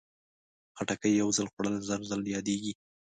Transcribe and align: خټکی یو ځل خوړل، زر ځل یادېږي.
خټکی 0.77 1.11
یو 1.21 1.29
ځل 1.37 1.47
خوړل، 1.53 1.75
زر 1.87 1.99
ځل 2.09 2.21
یادېږي. 2.35 2.73